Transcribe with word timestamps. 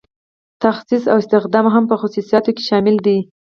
تخصیص 0.63 1.03
او 1.11 1.17
استخدام 1.21 1.65
هم 1.75 1.83
په 1.91 1.95
خصوصیاتو 2.01 2.51
کې 2.55 2.63
شامل 2.69 2.95
دي. 3.05 3.17